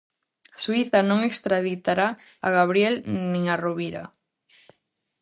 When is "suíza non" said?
0.63-1.19